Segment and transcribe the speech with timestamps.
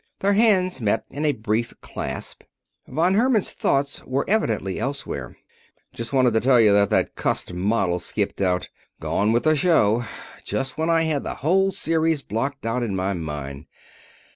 [0.21, 2.41] Their hands met in a brief clasp.
[2.87, 5.37] Von Herman's thoughts were evidently elsewhere.
[5.93, 8.69] "Just wanted to tell you that that cussed model's skipped out.
[8.99, 10.03] Gone with a show.
[10.43, 13.67] Just when I had the whole series blocked out in my mind.